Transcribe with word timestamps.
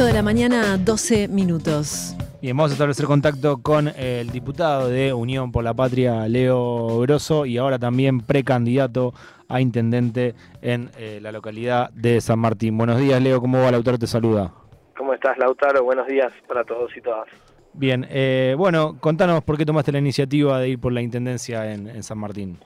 8 0.00 0.06
de 0.06 0.12
la 0.14 0.22
mañana, 0.22 0.78
12 0.78 1.28
minutos. 1.28 2.16
Bien, 2.40 2.56
vamos 2.56 2.70
a 2.70 2.72
establecer 2.72 3.04
contacto 3.04 3.58
con 3.60 3.88
el 3.88 4.30
diputado 4.30 4.88
de 4.88 5.12
Unión 5.12 5.52
por 5.52 5.62
la 5.62 5.74
Patria, 5.74 6.26
Leo 6.26 7.00
Grosso, 7.00 7.44
y 7.44 7.58
ahora 7.58 7.78
también 7.78 8.22
precandidato 8.22 9.12
a 9.46 9.60
intendente 9.60 10.34
en 10.62 10.88
eh, 10.96 11.18
la 11.20 11.32
localidad 11.32 11.90
de 11.90 12.18
San 12.22 12.38
Martín. 12.38 12.78
Buenos 12.78 12.98
días, 12.98 13.20
Leo, 13.20 13.42
¿cómo 13.42 13.60
va? 13.60 13.70
Lautaro 13.70 13.98
te 13.98 14.06
saluda. 14.06 14.54
¿Cómo 14.96 15.12
estás, 15.12 15.36
Lautaro? 15.36 15.84
Buenos 15.84 16.06
días 16.06 16.32
para 16.48 16.64
todos 16.64 16.90
y 16.96 17.02
todas. 17.02 17.28
Bien, 17.74 18.06
eh, 18.08 18.54
bueno, 18.56 18.96
contanos 19.00 19.44
por 19.44 19.58
qué 19.58 19.66
tomaste 19.66 19.92
la 19.92 19.98
iniciativa 19.98 20.58
de 20.60 20.70
ir 20.70 20.80
por 20.80 20.94
la 20.94 21.02
intendencia 21.02 21.70
en, 21.70 22.02
San 22.02 22.16
Martín. 22.16 22.58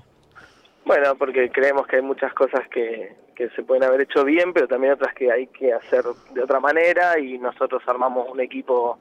Bueno, 0.84 1.14
porque 1.16 1.50
creemos 1.50 1.86
que 1.86 1.96
hay 1.96 2.02
muchas 2.02 2.32
cosas 2.34 2.68
que, 2.68 3.14
que 3.34 3.48
se 3.50 3.62
pueden 3.62 3.84
haber 3.84 4.02
hecho 4.02 4.24
bien, 4.24 4.52
pero 4.52 4.68
también 4.68 4.92
otras 4.92 5.14
que 5.14 5.30
hay 5.30 5.46
que 5.48 5.72
hacer 5.72 6.04
de 6.32 6.42
otra 6.42 6.60
manera 6.60 7.18
y 7.18 7.38
nosotros 7.38 7.82
armamos 7.86 8.28
un 8.30 8.40
equipo 8.40 8.98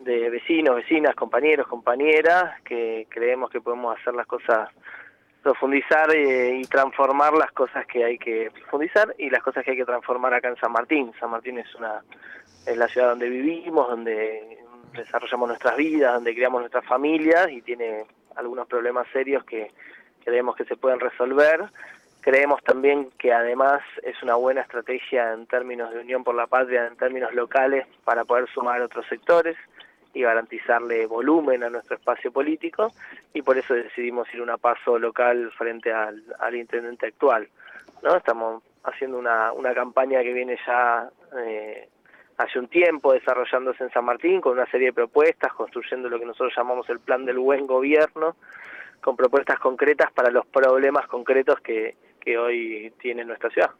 de 0.00 0.30
vecinos, 0.30 0.76
vecinas, 0.76 1.14
compañeros, 1.14 1.66
compañeras, 1.66 2.60
que 2.62 3.06
creemos 3.08 3.50
que 3.50 3.60
podemos 3.60 3.98
hacer 3.98 4.14
las 4.14 4.26
cosas, 4.26 4.70
profundizar 5.42 6.14
eh, 6.14 6.56
y 6.56 6.64
transformar 6.66 7.34
las 7.34 7.50
cosas 7.52 7.84
que 7.86 8.04
hay 8.04 8.18
que 8.18 8.50
profundizar 8.52 9.14
y 9.18 9.28
las 9.28 9.42
cosas 9.42 9.64
que 9.64 9.72
hay 9.72 9.76
que 9.76 9.84
transformar 9.84 10.34
acá 10.34 10.48
en 10.48 10.56
San 10.56 10.72
Martín. 10.72 11.12
San 11.18 11.30
Martín 11.30 11.58
es 11.58 11.74
una 11.74 12.02
es 12.64 12.76
la 12.76 12.86
ciudad 12.88 13.10
donde 13.10 13.28
vivimos, 13.28 13.88
donde 13.88 14.58
desarrollamos 14.94 15.48
nuestras 15.48 15.76
vidas, 15.76 16.14
donde 16.14 16.34
criamos 16.34 16.60
nuestras 16.60 16.84
familias 16.84 17.50
y 17.50 17.62
tiene 17.62 18.04
algunos 18.36 18.68
problemas 18.68 19.06
serios 19.12 19.44
que 19.44 19.70
creemos 20.28 20.56
que 20.56 20.64
se 20.66 20.76
pueden 20.76 21.00
resolver. 21.00 21.64
Creemos 22.20 22.62
también 22.62 23.10
que 23.18 23.32
además 23.32 23.80
es 24.02 24.22
una 24.22 24.34
buena 24.34 24.60
estrategia 24.60 25.32
en 25.32 25.46
términos 25.46 25.90
de 25.92 26.00
unión 26.00 26.22
por 26.22 26.34
la 26.34 26.46
patria, 26.46 26.86
en 26.86 26.96
términos 26.96 27.32
locales, 27.34 27.86
para 28.04 28.24
poder 28.24 28.46
sumar 28.50 28.82
otros 28.82 29.06
sectores 29.08 29.56
y 30.12 30.22
garantizarle 30.22 31.06
volumen 31.06 31.62
a 31.64 31.70
nuestro 31.70 31.96
espacio 31.96 32.30
político 32.30 32.92
y 33.32 33.42
por 33.42 33.56
eso 33.56 33.74
decidimos 33.74 34.26
ir 34.34 34.42
a 34.50 34.56
paso 34.58 34.98
local 34.98 35.50
frente 35.56 35.92
al, 35.92 36.22
intendente 36.54 37.06
actual. 37.06 37.48
¿no? 38.02 38.16
Estamos 38.16 38.62
haciendo 38.84 39.18
una, 39.18 39.52
una 39.52 39.72
campaña 39.72 40.22
que 40.22 40.32
viene 40.32 40.58
ya 40.66 41.08
eh, 41.38 41.88
hace 42.36 42.58
un 42.58 42.68
tiempo 42.68 43.12
desarrollándose 43.12 43.84
en 43.84 43.90
San 43.90 44.04
Martín 44.04 44.40
con 44.40 44.52
una 44.52 44.66
serie 44.66 44.88
de 44.88 44.92
propuestas, 44.92 45.52
construyendo 45.52 46.08
lo 46.08 46.18
que 46.18 46.26
nosotros 46.26 46.52
llamamos 46.56 46.88
el 46.90 47.00
plan 47.00 47.24
del 47.24 47.38
buen 47.38 47.66
gobierno, 47.66 48.36
con 49.02 49.16
propuestas 49.16 49.58
concretas 49.58 50.12
para 50.12 50.30
los 50.30 50.46
problemas 50.46 51.06
concretos 51.06 51.60
que, 51.60 51.96
que 52.20 52.38
hoy 52.38 52.92
tiene 53.00 53.24
nuestra 53.24 53.50
ciudad. 53.50 53.70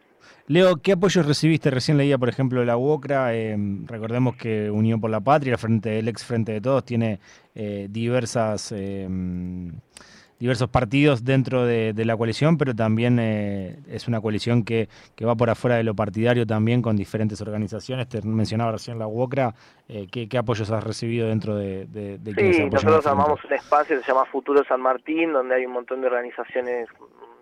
Leo, 0.47 0.77
¿qué 0.79 0.93
apoyos 0.93 1.27
recibiste? 1.27 1.71
Recién 1.71 1.99
leía, 1.99 2.17
por 2.19 2.29
ejemplo, 2.29 2.65
la 2.65 2.77
UOCRA. 2.77 3.35
Em, 3.35 3.87
recordemos 3.87 4.37
que 4.37 4.71
Unión 4.71 5.01
por 5.01 5.11
la 5.11 5.21
Patria, 5.21 5.59
frente, 5.59 5.99
el 5.99 6.09
ex 6.09 6.25
Frente 6.25 6.53
de 6.53 6.61
Todos, 6.61 6.85
tiene 6.85 7.21
eh, 7.55 7.87
diversas, 7.91 8.73
em, 8.73 9.73
diversos 10.39 10.69
partidos 10.69 11.25
dentro 11.25 11.67
de, 11.67 11.93
la 12.05 12.17
coalición, 12.17 12.59
pero 12.59 12.75
también 12.75 13.19
eh, 13.19 13.79
es 13.89 14.09
una 14.09 14.21
coalición 14.21 14.65
que, 14.65 14.89
va 15.25 15.35
por 15.35 15.51
afuera 15.51 15.77
de 15.77 15.85
lo 15.85 15.95
partidario 15.95 16.47
también 16.47 16.81
con 16.81 16.97
diferentes 16.97 17.41
organizaciones. 17.41 18.09
Te 18.09 18.23
mencionaba 18.23 18.73
recién 18.73 18.99
la 18.99 19.07
UOCRA. 19.07 19.55
Eh, 19.89 20.07
¿qué, 20.11 20.39
apoyos 20.39 20.71
has 20.71 20.85
recibido 20.85 21.29
dentro 21.29 21.57
de, 21.57 21.87
de, 21.87 22.19
de 22.19 22.53
Sí, 22.53 22.65
nosotros 22.71 23.07
armamos 23.07 23.45
un 23.45 23.53
espacio 23.53 23.97
que 23.97 24.05
se 24.05 24.13
llama 24.13 24.25
Futuro 24.27 24.63
San 24.65 24.81
Martín, 24.81 25.33
donde 25.33 25.57
hay 25.57 25.67
un 25.67 25.73
montón 25.73 26.01
de 26.01 26.07
organizaciones 26.07 26.89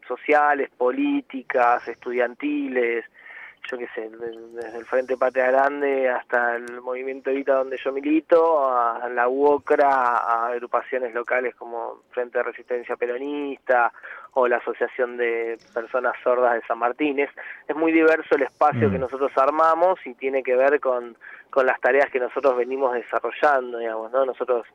sociales, 0.06 0.70
políticas, 0.76 1.86
estudiantiles, 1.88 3.04
yo 3.70 3.78
qué 3.78 3.88
sé, 3.94 4.08
desde 4.08 4.78
el 4.78 4.84
Frente 4.84 5.16
Patria 5.16 5.50
Grande 5.50 6.08
hasta 6.08 6.56
el 6.56 6.80
movimiento 6.80 7.30
Evita 7.30 7.54
donde 7.54 7.78
yo 7.82 7.92
milito, 7.92 8.68
a 8.68 9.08
la 9.08 9.28
UOCRA, 9.28 9.88
a 9.88 10.46
agrupaciones 10.48 11.12
locales 11.14 11.54
como 11.56 12.02
Frente 12.10 12.38
de 12.38 12.44
Resistencia 12.44 12.96
Peronista 12.96 13.92
o 14.34 14.46
la 14.46 14.58
Asociación 14.58 15.16
de 15.16 15.58
Personas 15.74 16.14
Sordas 16.22 16.54
de 16.54 16.66
San 16.66 16.78
Martín. 16.78 17.18
Es, 17.18 17.30
muy 17.74 17.92
diverso 17.92 18.36
el 18.36 18.42
espacio 18.42 18.90
que 18.90 18.98
mm. 18.98 19.00
nosotros 19.00 19.32
armamos 19.36 19.98
y 20.06 20.14
tiene 20.14 20.42
que 20.42 20.54
ver 20.54 20.78
con, 20.78 21.16
con 21.50 21.66
las 21.66 21.80
tareas 21.80 22.10
que 22.10 22.20
nosotros 22.20 22.56
venimos 22.56 22.94
desarrollando, 22.94 23.78
digamos, 23.78 24.12
¿no? 24.12 24.24
Nosotros, 24.24 24.66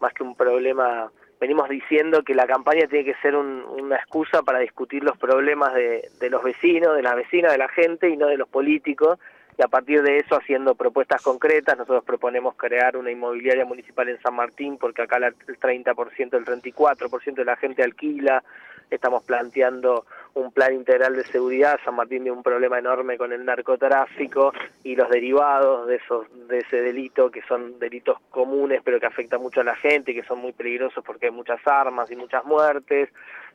más 0.00 0.12
que 0.12 0.22
un 0.22 0.34
problema 0.34 1.10
venimos 1.44 1.68
diciendo 1.68 2.22
que 2.22 2.34
la 2.34 2.46
campaña 2.46 2.86
tiene 2.86 3.04
que 3.04 3.20
ser 3.20 3.36
una 3.36 3.96
excusa 3.96 4.42
para 4.42 4.60
discutir 4.60 5.04
los 5.04 5.18
problemas 5.18 5.74
de, 5.74 6.08
los 6.30 6.42
vecinos, 6.42 6.96
de 6.96 7.02
las 7.02 7.16
vecinas, 7.16 7.52
de 7.52 7.58
la 7.58 7.68
gente 7.68 8.08
y 8.08 8.16
no 8.16 8.28
de 8.28 8.38
los 8.38 8.48
políticos. 8.48 9.18
Y 9.58 9.62
a 9.62 9.68
partir 9.68 10.02
de 10.02 10.16
eso, 10.16 10.36
haciendo 10.36 10.74
propuestas 10.74 11.20
concretas, 11.20 11.76
nosotros 11.76 12.02
proponemos 12.02 12.54
crear 12.56 12.96
una 12.96 13.10
inmobiliaria 13.10 13.66
municipal 13.66 14.08
en 14.08 14.18
San 14.22 14.34
Martín, 14.34 14.78
porque 14.78 15.02
acá 15.02 15.18
el 15.18 15.34
30%, 15.60 16.34
el 16.34 16.46
34% 16.46 17.34
de 17.34 17.44
la 17.44 17.56
gente 17.56 17.82
alquila, 17.82 18.42
estamos 18.90 19.22
planteando 19.24 20.06
un 20.34 20.50
plan 20.50 20.74
integral 20.74 21.14
de 21.14 21.24
seguridad, 21.24 21.78
San 21.84 21.94
Martín 21.94 22.24
tiene 22.24 22.32
un 22.32 22.42
problema 22.42 22.78
enorme 22.78 23.16
con 23.16 23.32
el 23.32 23.44
narcotráfico 23.44 24.52
y 24.82 24.96
los 24.96 25.08
derivados 25.08 25.86
de 25.86 25.96
esos 25.96 26.26
de 26.48 26.58
ese 26.58 26.82
delito 26.82 27.30
que 27.30 27.42
son 27.42 27.78
delitos 27.78 28.18
comunes 28.30 28.82
pero 28.84 28.98
que 28.98 29.06
afectan 29.06 29.40
mucho 29.40 29.60
a 29.60 29.64
la 29.64 29.76
gente 29.76 30.10
y 30.10 30.14
que 30.14 30.24
son 30.24 30.40
muy 30.40 30.52
peligrosos 30.52 31.04
porque 31.04 31.26
hay 31.26 31.32
muchas 31.32 31.60
armas 31.66 32.10
y 32.10 32.16
muchas 32.16 32.44
muertes. 32.44 33.10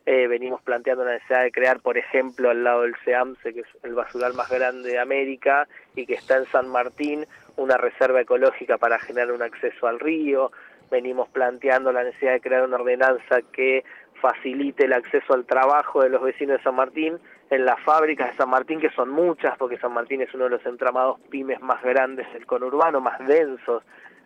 Eh, 0.05 0.27
venimos 0.27 0.61
planteando 0.61 1.03
la 1.03 1.11
necesidad 1.11 1.43
de 1.43 1.51
crear, 1.51 1.81
por 1.81 1.97
ejemplo, 1.97 2.49
al 2.49 2.63
lado 2.63 2.81
del 2.83 2.95
SEAMSE, 3.03 3.53
que 3.53 3.59
es 3.59 3.67
el 3.83 3.93
basural 3.93 4.33
más 4.33 4.49
grande 4.49 4.89
de 4.89 4.99
América 4.99 5.67
y 5.95 6.05
que 6.05 6.15
está 6.15 6.37
en 6.37 6.45
San 6.45 6.69
Martín, 6.69 7.27
una 7.57 7.77
reserva 7.77 8.21
ecológica 8.21 8.77
para 8.77 8.97
generar 8.99 9.33
un 9.33 9.41
acceso 9.41 9.87
al 9.87 9.99
río. 9.99 10.51
Venimos 10.89 11.29
planteando 11.29 11.91
la 11.91 12.03
necesidad 12.03 12.31
de 12.31 12.41
crear 12.41 12.63
una 12.63 12.77
ordenanza 12.77 13.41
que 13.51 13.83
facilite 14.21 14.85
el 14.85 14.93
acceso 14.93 15.33
al 15.33 15.45
trabajo 15.45 16.01
de 16.01 16.09
los 16.09 16.21
vecinos 16.21 16.57
de 16.57 16.63
San 16.63 16.75
Martín 16.75 17.17
en 17.49 17.65
las 17.65 17.79
fábricas 17.81 18.31
de 18.31 18.37
San 18.37 18.49
Martín, 18.49 18.79
que 18.79 18.89
son 18.91 19.09
muchas, 19.09 19.57
porque 19.57 19.77
San 19.77 19.93
Martín 19.93 20.21
es 20.21 20.33
uno 20.33 20.45
de 20.45 20.51
los 20.51 20.65
entramados 20.65 21.19
pymes 21.29 21.59
más 21.61 21.81
grandes 21.81 22.31
del 22.33 22.45
conurbano, 22.45 23.01
más 23.01 23.19
densos 23.27 23.83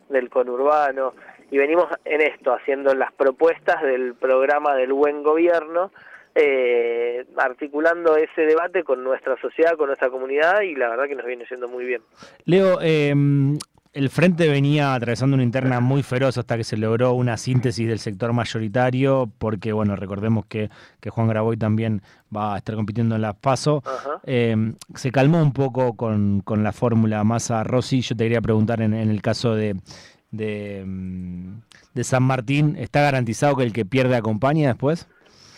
del 0.09 0.29
conurbano, 0.29 1.13
y 1.49 1.57
venimos 1.57 1.87
en 2.03 2.21
esto, 2.21 2.53
haciendo 2.53 2.93
las 2.93 3.13
propuestas 3.13 3.81
del 3.81 4.15
programa 4.15 4.75
del 4.75 4.91
buen 4.91 5.23
gobierno, 5.23 5.91
eh, 6.35 7.25
articulando 7.37 8.17
ese 8.17 8.41
debate 8.41 8.83
con 8.83 9.03
nuestra 9.03 9.39
sociedad, 9.39 9.77
con 9.77 9.87
nuestra 9.87 10.09
comunidad, 10.09 10.61
y 10.61 10.75
la 10.75 10.89
verdad 10.89 11.05
que 11.05 11.15
nos 11.15 11.25
viene 11.25 11.45
yendo 11.49 11.67
muy 11.67 11.85
bien. 11.85 12.01
Leo, 12.45 12.79
eh, 12.81 13.13
el 13.93 14.09
frente 14.09 14.49
venía 14.49 14.95
atravesando 14.95 15.35
una 15.35 15.43
interna 15.43 15.79
muy 15.79 16.01
feroz 16.01 16.37
hasta 16.39 16.57
que 16.57 16.63
se 16.63 16.77
logró 16.77 17.13
una 17.13 17.37
síntesis 17.37 17.87
del 17.87 17.99
sector 17.99 18.33
mayoritario, 18.33 19.31
porque, 19.37 19.71
bueno, 19.71 19.95
recordemos 19.95 20.45
que, 20.47 20.69
Juan 21.07 21.27
Graboy 21.27 21.57
también 21.57 22.01
va 22.35 22.55
a 22.55 22.57
estar 22.57 22.75
compitiendo 22.75 23.15
en 23.15 23.21
la 23.21 23.33
PASO. 23.33 23.83
Eh, 24.23 24.73
se 24.95 25.11
calmó 25.11 25.41
un 25.43 25.53
poco 25.53 25.95
con, 25.95 26.43
la 26.63 26.71
fórmula 26.71 27.23
Massa 27.23 27.63
Rossi. 27.63 28.01
Yo 28.01 28.15
te 28.15 28.25
quería 28.25 28.41
preguntar 28.41 28.81
en, 28.81 28.93
el 28.95 29.21
caso 29.21 29.53
de, 29.53 29.75
mm, 30.31 31.59
de, 31.93 32.03
San 32.03 32.23
Martín, 32.23 32.75
¿está 32.77 33.01
garantizado 33.01 33.55
que 33.55 33.63
el 33.63 33.73
que 33.73 33.85
pierde 33.85 34.15
acompaña 34.15 34.69
después? 34.69 35.07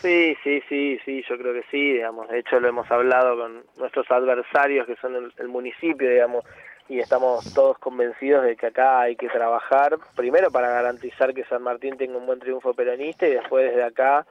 Sí, 0.06 0.38
sí, 0.44 0.62
sí, 0.70 1.00
sí, 1.04 1.24
yo 1.28 1.38
creo 1.38 1.54
que 1.54 1.64
sí, 1.72 1.94
digamos. 1.94 2.30
De 2.30 2.40
hecho, 2.40 2.60
lo 2.60 2.68
hemos 2.68 2.90
hablado 2.92 3.38
con 3.38 3.64
nuestros 3.78 4.10
adversarios, 4.12 4.86
que 4.86 4.96
son 4.98 5.32
el 5.38 5.48
municipio, 5.48 6.10
digamos 6.10 6.46
y 6.88 7.00
estamos 7.00 7.52
todos 7.54 7.78
convencidos 7.80 8.44
de 8.44 8.56
que 8.56 8.68
acá 8.68 9.02
hay 9.02 9.16
que 9.16 9.28
trabajar, 9.28 9.98
primero 10.16 10.52
para 10.52 10.70
garantizar 10.70 11.34
que 11.34 11.44
San 11.46 11.64
Martín 11.64 11.98
tenga 11.98 12.18
un 12.18 12.26
buen 12.26 12.40
triunfo 12.40 12.74
peronista 12.74 13.28
y 13.28 13.32
después 13.32 13.70
desde 13.70 13.84
acá 13.84 14.26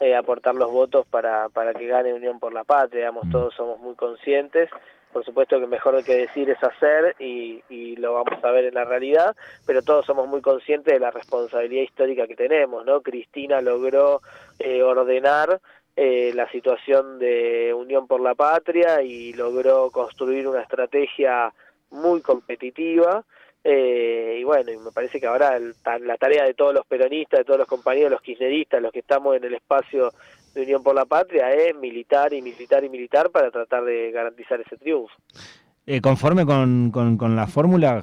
eh, 0.00 0.16
aportar 0.16 0.54
los 0.54 0.72
votos 0.72 1.06
para, 1.06 1.48
para 1.50 1.72
que 1.72 1.86
gane 1.86 2.12
Unión 2.12 2.40
por 2.40 2.52
la 2.52 2.64
Patria, 2.64 3.02
digamos, 3.02 3.26
mm. 3.26 3.30
todos 3.30 3.54
somos 3.54 3.78
muy 3.80 3.94
conscientes, 3.94 4.68
por 5.12 5.24
supuesto 5.24 5.58
que 5.58 5.66
mejor 5.66 6.02
que 6.04 6.16
decir 6.16 6.50
es 6.50 6.62
hacer 6.62 7.16
y, 7.18 7.62
y 7.68 7.96
lo 7.96 8.14
vamos 8.14 8.42
a 8.44 8.50
ver 8.50 8.66
en 8.66 8.74
la 8.74 8.84
realidad, 8.84 9.36
pero 9.66 9.82
todos 9.82 10.06
somos 10.06 10.28
muy 10.28 10.40
conscientes 10.40 10.94
de 10.94 11.00
la 11.00 11.10
responsabilidad 11.10 11.82
histórica 11.82 12.26
que 12.26 12.36
tenemos, 12.36 12.84
¿no? 12.84 13.02
Cristina 13.02 13.60
logró 13.60 14.22
eh, 14.58 14.82
ordenar 14.82 15.60
eh, 15.96 16.32
la 16.34 16.48
situación 16.50 17.18
de 17.18 17.74
Unión 17.74 18.06
por 18.06 18.20
la 18.20 18.34
Patria 18.34 19.02
y 19.02 19.32
logró 19.32 19.90
construir 19.90 20.46
una 20.46 20.62
estrategia 20.62 21.52
muy 21.90 22.20
competitiva. 22.20 23.24
Eh, 23.62 24.38
y 24.40 24.44
bueno, 24.44 24.72
y 24.72 24.78
me 24.78 24.90
parece 24.90 25.20
que 25.20 25.26
ahora 25.26 25.58
la 25.58 26.16
tarea 26.16 26.44
de 26.44 26.54
todos 26.54 26.72
los 26.72 26.86
peronistas, 26.86 27.40
de 27.40 27.44
todos 27.44 27.58
los 27.58 27.68
compañeros, 27.68 28.10
los 28.10 28.22
kirchneristas, 28.22 28.80
los 28.80 28.92
que 28.92 29.00
estamos 29.00 29.36
en 29.36 29.44
el 29.44 29.54
espacio 29.54 30.12
de 30.54 30.62
Unión 30.62 30.82
por 30.82 30.94
la 30.94 31.04
Patria, 31.04 31.50
es 31.52 31.76
militar 31.76 32.32
y 32.32 32.40
militar 32.40 32.84
y 32.84 32.88
militar 32.88 33.30
para 33.30 33.50
tratar 33.50 33.84
de 33.84 34.10
garantizar 34.10 34.60
ese 34.60 34.76
triunfo. 34.76 35.14
Eh, 35.86 36.00
¿Conforme 36.00 36.46
con, 36.46 36.90
con, 36.90 37.36
la 37.36 37.46
fórmula? 37.46 38.02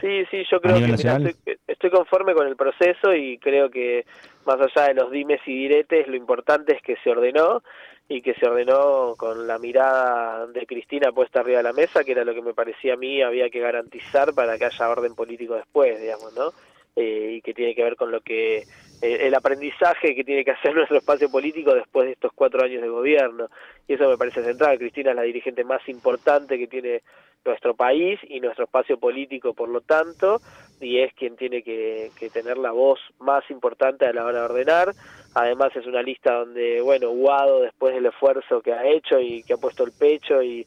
Sí, 0.00 0.24
sí, 0.30 0.42
yo 0.50 0.60
creo 0.60 0.78
que 0.78 0.92
estoy, 0.92 1.36
estoy, 1.66 1.90
conforme 1.90 2.34
con 2.34 2.46
el 2.46 2.56
proceso 2.56 3.14
y 3.14 3.38
creo 3.38 3.70
que 3.70 4.04
más 4.46 4.56
allá 4.60 4.88
de 4.88 4.94
los 4.94 5.10
dimes 5.10 5.40
y 5.46 5.52
diretes, 5.52 6.08
lo 6.08 6.16
importante 6.16 6.74
es 6.74 6.82
que 6.82 6.96
se 7.04 7.10
ordenó 7.10 7.62
y 8.12 8.20
que 8.20 8.34
se 8.34 8.46
ordenó 8.46 9.14
con 9.16 9.46
la 9.46 9.58
mirada 9.58 10.46
de 10.46 10.66
Cristina 10.66 11.12
puesta 11.12 11.40
arriba 11.40 11.58
de 11.58 11.62
la 11.62 11.72
mesa, 11.72 12.04
que 12.04 12.12
era 12.12 12.24
lo 12.24 12.34
que 12.34 12.42
me 12.42 12.52
parecía 12.52 12.92
a 12.92 12.96
mí 12.98 13.22
había 13.22 13.48
que 13.48 13.60
garantizar 13.60 14.34
para 14.34 14.58
que 14.58 14.66
haya 14.66 14.90
orden 14.90 15.14
político 15.14 15.54
después, 15.54 15.98
digamos, 15.98 16.34
¿no? 16.34 16.52
Eh, 16.94 17.36
y 17.36 17.40
que 17.40 17.54
tiene 17.54 17.74
que 17.74 17.82
ver 17.82 17.96
con 17.96 18.10
lo 18.10 18.20
que 18.20 18.58
eh, 18.58 18.66
el 19.00 19.34
aprendizaje 19.34 20.14
que 20.14 20.24
tiene 20.24 20.44
que 20.44 20.50
hacer 20.50 20.74
nuestro 20.76 20.98
espacio 20.98 21.30
político 21.30 21.74
después 21.74 22.04
de 22.06 22.12
estos 22.12 22.32
cuatro 22.34 22.62
años 22.62 22.82
de 22.82 22.88
gobierno. 22.88 23.48
Y 23.88 23.94
eso 23.94 24.06
me 24.10 24.18
parece 24.18 24.44
central. 24.44 24.76
Cristina 24.76 25.10
es 25.10 25.16
la 25.16 25.22
dirigente 25.22 25.64
más 25.64 25.88
importante 25.88 26.58
que 26.58 26.66
tiene 26.66 27.00
nuestro 27.46 27.74
país 27.74 28.20
y 28.28 28.40
nuestro 28.40 28.64
espacio 28.64 28.98
político, 28.98 29.54
por 29.54 29.70
lo 29.70 29.80
tanto, 29.80 30.42
y 30.80 30.98
es 30.98 31.14
quien 31.14 31.36
tiene 31.36 31.62
que, 31.62 32.10
que 32.18 32.28
tener 32.28 32.58
la 32.58 32.72
voz 32.72 33.00
más 33.18 33.42
importante 33.50 34.04
a 34.04 34.12
la 34.12 34.26
hora 34.26 34.40
de 34.40 34.44
ordenar. 34.44 34.92
Además 35.34 35.74
es 35.76 35.86
una 35.86 36.02
lista 36.02 36.34
donde, 36.34 36.80
bueno, 36.80 37.10
Guado, 37.10 37.62
después 37.62 37.94
del 37.94 38.06
esfuerzo 38.06 38.60
que 38.60 38.72
ha 38.74 38.86
hecho 38.86 39.18
y 39.18 39.42
que 39.42 39.54
ha 39.54 39.56
puesto 39.56 39.84
el 39.84 39.92
pecho 39.92 40.42
y, 40.42 40.66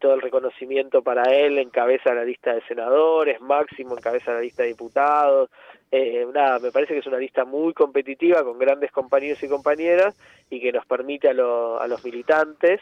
todo 0.00 0.14
el 0.14 0.22
reconocimiento 0.22 1.02
para 1.02 1.22
él, 1.34 1.58
encabeza 1.58 2.14
la 2.14 2.24
lista 2.24 2.54
de 2.54 2.62
senadores, 2.62 3.40
Máximo 3.40 3.96
encabeza 3.96 4.32
la 4.32 4.40
lista 4.40 4.62
de 4.62 4.70
diputados. 4.70 5.50
Eh, 5.90 6.26
nada, 6.32 6.58
me 6.58 6.72
parece 6.72 6.94
que 6.94 7.00
es 7.00 7.06
una 7.06 7.18
lista 7.18 7.44
muy 7.44 7.72
competitiva 7.72 8.42
con 8.44 8.58
grandes 8.58 8.90
compañeros 8.90 9.42
y 9.42 9.48
compañeras 9.48 10.16
y 10.50 10.60
que 10.60 10.72
nos 10.72 10.84
permite 10.86 11.28
a, 11.28 11.32
a 11.32 11.86
los 11.86 12.04
militantes 12.04 12.80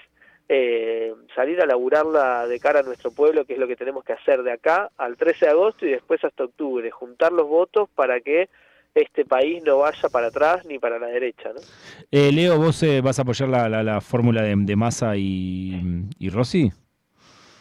eh, 0.49 1.14
salir 1.35 1.61
a 1.62 1.67
laburarla 1.67 2.46
de 2.46 2.61
cara 2.61 2.81
a 2.81 2.82
nuestro 2.82 3.11
pueblo, 3.11 3.44
que 3.44 3.55
es 3.55 3.58
lo 3.58 3.67
que 3.67 3.76
tenemos 3.76 4.05
que 4.05 4.12
hacer 4.12 4.43
de 4.43 4.52
acá 4.52 4.90
al 4.99 5.17
13 5.17 5.46
de 5.46 5.50
agosto 5.50 5.87
y 5.87 5.93
después 5.93 6.23
hasta 6.25 6.44
octubre, 6.44 6.90
juntar 6.90 7.32
los 7.32 7.49
votos 7.49 7.88
para 7.94 8.20
que 8.20 8.49
este 8.94 9.25
país 9.25 9.62
no 9.65 9.79
vaya 9.79 10.09
para 10.09 10.29
atrás 10.29 10.65
ni 10.67 10.79
para 10.79 10.99
la 10.99 11.06
derecha. 11.06 11.50
¿no? 11.55 11.61
Eh, 12.11 12.31
Leo, 12.33 12.59
¿vos 12.59 12.83
eh, 12.83 13.00
vas 13.00 13.19
a 13.19 13.23
apoyar 13.23 13.49
la, 13.49 13.83
la, 13.83 14.00
fórmula 14.00 14.43
de, 14.43 14.55
de 14.56 14.77
Massa 14.77 15.17
y, 15.17 15.81
y 16.19 16.31
Rossi? 16.31 16.71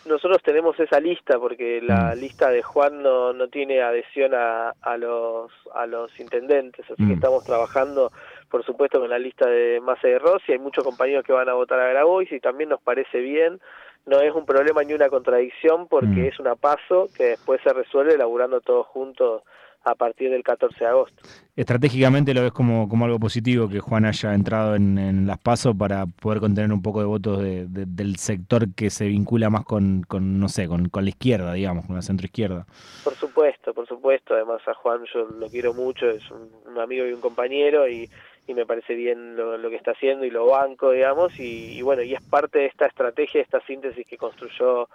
nosotros 0.05 0.41
tenemos 0.43 0.79
esa 0.79 0.99
lista 0.99 1.39
porque 1.39 1.81
la 1.81 2.13
mm. 2.15 2.19
lista 2.19 2.49
de 2.49 2.61
Juan 2.61 3.01
no, 3.01 3.33
no 3.33 3.47
tiene 3.47 3.81
adhesión 3.81 4.33
a, 4.33 4.73
a 4.81 4.97
los 4.97 5.51
a 5.73 5.85
los 5.85 6.17
intendentes, 6.19 6.85
así 6.85 6.95
que 6.95 7.13
mm. 7.13 7.13
estamos 7.13 7.43
trabajando, 7.43 8.11
por 8.49 8.63
supuesto, 8.65 8.99
con 8.99 9.09
la 9.09 9.19
lista 9.19 9.47
de 9.47 9.79
Massa 9.79 10.07
de 10.07 10.19
Rossi. 10.19 10.51
Hay 10.51 10.59
muchos 10.59 10.83
compañeros 10.83 11.23
que 11.23 11.33
van 11.33 11.49
a 11.49 11.53
votar 11.53 11.79
a 11.79 11.87
Grabois 11.87 12.31
y 12.31 12.39
también 12.39 12.69
nos 12.69 12.81
parece 12.81 13.19
bien. 13.19 13.59
No 14.05 14.19
es 14.19 14.33
un 14.33 14.45
problema 14.45 14.83
ni 14.83 14.93
una 14.93 15.09
contradicción 15.09 15.87
porque 15.87 16.07
mm. 16.07 16.25
es 16.25 16.39
una 16.39 16.55
paso 16.55 17.07
que 17.15 17.23
después 17.25 17.61
se 17.63 17.71
resuelve 17.71 18.13
elaborando 18.13 18.59
todos 18.61 18.87
juntos 18.87 19.43
a 19.83 19.95
partir 19.95 20.29
del 20.29 20.43
14 20.43 20.77
de 20.79 20.85
agosto. 20.89 21.23
Estratégicamente 21.55 22.33
lo 22.33 22.41
ves 22.41 22.51
como, 22.51 22.87
como 22.87 23.05
algo 23.05 23.19
positivo 23.19 23.67
que 23.67 23.79
Juan 23.79 24.05
haya 24.05 24.33
entrado 24.33 24.75
en, 24.75 25.25
las 25.27 25.39
pasos 25.39 25.75
para 25.75 26.05
poder 26.05 26.39
contener 26.39 26.71
un 26.71 26.81
poco 26.81 26.99
de 26.99 27.05
votos 27.05 27.41
de, 27.41 27.65
del 27.67 28.15
sector 28.17 28.73
que 28.75 28.89
se 28.89 29.07
vincula 29.07 29.49
más 29.49 29.65
con, 29.65 30.03
con 30.07 30.39
no 30.39 30.49
sé, 30.49 30.67
con, 30.67 30.89
con, 30.89 31.03
la 31.03 31.09
izquierda, 31.09 31.53
digamos, 31.53 31.85
con 31.85 31.95
la 31.95 32.01
centroizquierda. 32.01 32.65
Por 33.03 33.15
supuesto, 33.15 33.73
por 33.73 33.87
supuesto. 33.87 34.33
Además 34.33 34.61
a 34.67 34.73
Juan 34.75 35.03
yo 35.13 35.25
lo 35.25 35.49
quiero 35.49 35.73
mucho, 35.73 36.09
es 36.09 36.23
un, 36.31 36.79
amigo 36.79 37.05
y 37.05 37.13
un 37.13 37.21
compañero 37.21 37.87
y, 37.87 38.09
y 38.47 38.53
me 38.53 38.65
parece 38.65 38.95
bien 38.95 39.35
lo, 39.35 39.57
lo, 39.57 39.69
que 39.69 39.75
está 39.75 39.91
haciendo 39.91 40.25
y 40.25 40.31
lo 40.31 40.45
banco, 40.47 40.91
digamos, 40.91 41.37
y, 41.39 41.77
y 41.77 41.81
bueno, 41.81 42.01
y 42.01 42.13
es 42.13 42.21
parte 42.21 42.59
de 42.59 42.65
esta 42.67 42.85
estrategia, 42.85 43.41
esta 43.41 43.61
síntesis 43.65 44.05
que 44.07 44.17
construyó 44.17 44.87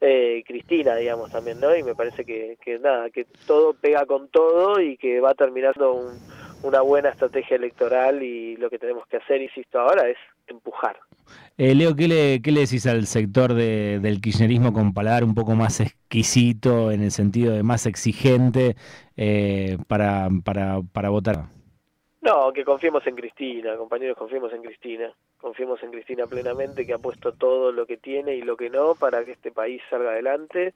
eh, 0.00 0.42
Cristina, 0.46 0.96
digamos, 0.96 1.30
también, 1.30 1.60
¿no? 1.60 1.74
Y 1.76 1.82
me 1.82 1.94
parece 1.94 2.24
que, 2.24 2.56
que, 2.62 2.78
nada, 2.78 3.10
que 3.10 3.26
todo 3.46 3.74
pega 3.74 4.06
con 4.06 4.28
todo 4.28 4.80
y 4.80 4.96
que 4.96 5.20
va 5.20 5.34
terminando 5.34 5.92
un, 5.92 6.18
una 6.62 6.80
buena 6.80 7.10
estrategia 7.10 7.56
electoral 7.56 8.22
y 8.22 8.56
lo 8.56 8.70
que 8.70 8.78
tenemos 8.78 9.06
que 9.06 9.18
hacer, 9.18 9.42
insisto, 9.42 9.80
ahora 9.80 10.08
es 10.08 10.16
empujar. 10.46 10.96
Eh, 11.56 11.74
Leo, 11.74 11.94
¿qué 11.94 12.08
le, 12.08 12.40
¿qué 12.40 12.52
le 12.52 12.60
decís 12.60 12.86
al 12.86 13.06
sector 13.06 13.52
de, 13.54 13.98
del 14.00 14.20
kirchnerismo 14.20 14.72
con 14.72 14.94
paladar 14.94 15.24
un 15.24 15.34
poco 15.34 15.54
más 15.54 15.80
exquisito, 15.80 16.90
en 16.90 17.02
el 17.02 17.10
sentido 17.10 17.52
de 17.52 17.62
más 17.62 17.86
exigente 17.86 18.76
eh, 19.16 19.78
para, 19.88 20.28
para, 20.44 20.80
para 20.92 21.08
votar? 21.10 21.57
No, 22.20 22.52
que 22.52 22.64
confiemos 22.64 23.06
en 23.06 23.14
Cristina, 23.14 23.76
compañeros, 23.76 24.16
confiemos 24.16 24.52
en 24.52 24.62
Cristina. 24.62 25.12
Confiemos 25.38 25.80
en 25.84 25.92
Cristina 25.92 26.26
plenamente, 26.26 26.84
que 26.84 26.92
ha 26.92 26.98
puesto 26.98 27.32
todo 27.32 27.70
lo 27.70 27.86
que 27.86 27.96
tiene 27.96 28.34
y 28.34 28.42
lo 28.42 28.56
que 28.56 28.70
no 28.70 28.96
para 28.96 29.24
que 29.24 29.32
este 29.32 29.52
país 29.52 29.80
salga 29.88 30.10
adelante. 30.10 30.74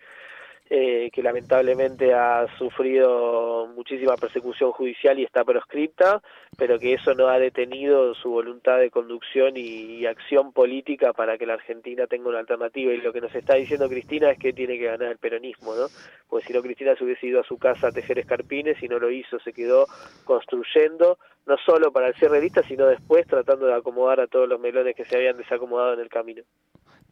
Eh, 0.74 1.10
que 1.12 1.22
lamentablemente 1.22 2.14
ha 2.14 2.46
sufrido 2.56 3.66
muchísima 3.76 4.16
persecución 4.16 4.72
judicial 4.72 5.18
y 5.18 5.24
está 5.24 5.44
proscripta, 5.44 6.22
pero 6.56 6.78
que 6.78 6.94
eso 6.94 7.12
no 7.12 7.28
ha 7.28 7.38
detenido 7.38 8.14
su 8.14 8.30
voluntad 8.30 8.78
de 8.78 8.90
conducción 8.90 9.52
y, 9.54 10.06
acción 10.06 10.54
política 10.54 11.12
para 11.12 11.36
que 11.36 11.44
la 11.44 11.52
Argentina 11.52 12.06
tenga 12.06 12.30
una 12.30 12.38
alternativa. 12.38 12.90
Y 12.94 13.02
lo 13.02 13.12
que 13.12 13.20
nos 13.20 13.34
está 13.34 13.56
diciendo 13.56 13.86
Cristina 13.86 14.30
es 14.30 14.38
que 14.38 14.54
tiene 14.54 14.78
que 14.78 14.86
ganar 14.86 15.12
el 15.12 15.18
peronismo, 15.18 15.74
¿no? 15.74 15.88
Porque 16.26 16.46
si 16.46 16.54
no, 16.54 16.62
Cristina 16.62 16.96
se 16.96 17.04
hubiese 17.04 17.26
ido 17.26 17.40
a 17.40 17.44
su 17.44 17.58
casa 17.58 17.88
a 17.88 17.92
tejer 17.92 18.18
escarpines 18.18 18.82
y 18.82 18.88
no 18.88 18.98
lo 18.98 19.10
hizo, 19.10 19.38
se 19.40 19.52
quedó 19.52 19.84
construyendo, 20.24 21.18
no 21.44 21.58
solo 21.58 21.92
para 21.92 22.08
el 22.08 22.14
cierre 22.14 22.36
de 22.36 22.44
lista, 22.44 22.62
sino 22.62 22.86
después 22.86 23.26
tratando 23.26 23.66
de 23.66 23.74
acomodar 23.74 24.20
a 24.20 24.26
todos 24.26 24.48
los 24.48 24.58
melones 24.58 24.96
que 24.96 25.04
se 25.04 25.16
habían 25.16 25.36
desacomodado 25.36 25.92
en 25.92 26.00
el 26.00 26.08
camino. 26.08 26.44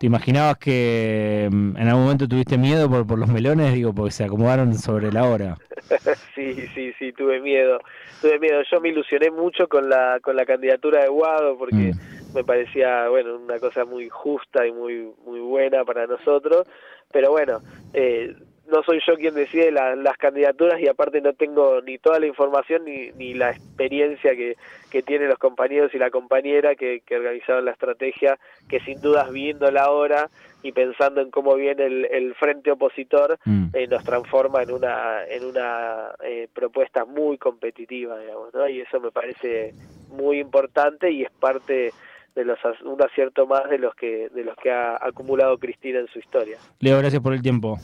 ¿Te 0.00 0.06
imaginabas 0.06 0.56
que 0.56 1.47
mm, 1.52 1.76
en 1.76 1.88
algún 1.88 2.05
momento 2.05 2.26
tuviste 2.26 2.56
miedo 2.56 2.88
por, 2.88 3.06
por 3.06 3.19
los 3.19 3.29
melones? 3.29 3.75
Digo, 3.75 3.93
porque 3.93 4.12
se 4.12 4.25
acomodaron 4.25 4.73
sobre 4.73 5.12
la 5.12 5.29
hora. 5.29 5.58
sí, 6.35 6.55
sí, 6.75 6.94
sí, 6.99 7.12
tuve 7.12 7.38
miedo. 7.38 7.79
Tuve 8.23 8.38
miedo. 8.38 8.62
Yo 8.70 8.81
me 8.81 8.88
ilusioné 8.88 9.31
mucho 9.31 9.69
con 9.69 9.91
la, 9.91 10.19
con 10.23 10.37
la 10.37 10.47
candidatura 10.47 11.02
de 11.02 11.08
Guado 11.11 11.58
porque 11.58 11.93
mm. 11.93 12.35
me 12.35 12.43
parecía, 12.43 13.11
bueno, 13.11 13.37
una 13.37 13.58
cosa 13.58 13.85
muy 13.85 14.08
justa 14.08 14.67
y 14.67 14.73
muy, 14.73 15.12
muy 15.26 15.41
buena 15.41 15.85
para 15.85 16.06
nosotros. 16.06 16.67
Pero 17.12 17.32
bueno, 17.32 17.58
eh, 17.93 18.35
no 18.71 18.83
soy 18.83 19.01
yo 19.07 19.17
quien 19.17 19.35
decide 19.35 19.71
las 19.71 20.17
candidaturas 20.17 20.81
y 20.81 20.89
aparte 20.89 21.21
no 21.21 21.33
tengo 21.33 21.81
ni 21.83 21.99
toda 21.99 22.19
la 22.21 22.27
información 22.27 22.85
ni, 22.85 23.11
ni 23.13 23.35
la 23.35 23.51
experiencia 23.51 24.35
que, 24.35 24.57
que 24.91 25.03
tienen 25.03 25.29
los 25.29 25.39
compañeros 25.39 25.93
y 25.95 25.99
la 25.99 26.11
compañera 26.11 26.75
que, 26.75 27.03
que 27.05 27.17
organizaron 27.17 27.65
la 27.65 27.73
estrategia, 27.73 28.39
que 28.69 28.81
sin 28.81 29.01
dudas 29.01 29.31
viéndola 29.31 29.83
ahora 29.83 30.31
y 30.63 30.73
pensando 30.73 31.21
en 31.21 31.31
cómo 31.31 31.55
viene 31.55 31.87
el, 31.87 32.05
el 32.07 32.35
frente 32.35 32.71
opositor, 32.71 33.39
mm. 33.45 33.69
eh, 33.73 33.87
nos 33.87 34.05
transforma 34.05 34.63
en 34.63 34.73
una, 34.73 35.25
en 35.27 35.45
una 35.45 36.11
eh, 36.23 36.49
propuesta 36.53 37.05
muy 37.05 37.39
competitiva, 37.39 38.19
digamos, 38.19 38.53
¿no? 38.55 38.69
Y 38.69 38.81
eso 38.81 39.01
me 39.01 39.11
parece 39.11 39.75
muy 40.11 40.39
importante 40.39 41.11
y 41.11 41.23
es 41.23 41.31
parte 41.31 41.93
de 42.35 42.45
los 42.45 42.59
un 42.85 43.03
acierto 43.03 43.47
más 43.47 43.69
de 43.69 43.79
los 43.79 43.95
que 43.95 44.29
de 44.29 44.45
los 44.45 44.57
que 44.57 44.71
ha 44.71 44.97
acumulado 45.01 45.59
Cristina 45.59 45.99
en 45.99 46.07
su 46.09 46.19
historia. 46.19 46.59
Leo, 46.79 46.99
gracias 46.99 47.23
por 47.23 47.33
el 47.33 47.43
tiempo. 47.43 47.79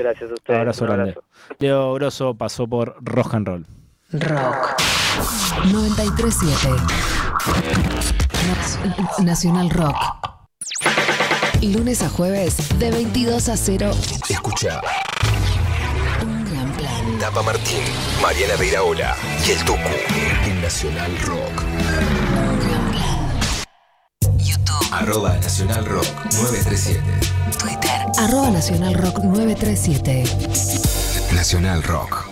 Gracias 0.00 0.30
a 0.30 0.34
ustedes. 0.34 0.58
Abrazo 0.60 0.86
grande. 0.86 1.14
Leo 1.58 1.92
Grosso 1.94 2.34
pasó 2.34 2.66
por 2.66 2.96
Rock 3.02 3.34
and 3.34 3.46
Roll. 3.46 3.66
Rock 4.12 4.80
937 5.70 6.70
Nacional 9.22 9.68
Rock. 9.70 9.96
Lunes 11.62 12.02
a 12.02 12.08
jueves 12.08 12.78
de 12.78 12.90
22 12.90 13.48
a 13.50 13.56
0. 13.56 13.90
Escucha. 14.30 14.80
Un 16.22 16.44
gran 16.46 16.72
plan. 16.72 17.18
Tapa 17.18 17.42
Martín, 17.42 17.82
Mariana 18.22 18.56
Beiraola 18.58 19.14
y 19.46 19.50
el 19.50 19.58
Tucu 19.64 19.78
en 20.46 20.62
Nacional 20.62 21.12
Rock. 21.26 22.29
Arroba 25.00 25.34
Nacional 25.38 25.86
Rock 25.86 26.04
937. 26.30 27.02
Twitter. 27.58 28.06
Arroba 28.18 28.50
Nacional 28.50 28.92
Rock 28.92 29.24
937. 29.24 30.24
Nacional 31.32 31.82
Rock. 31.82 32.29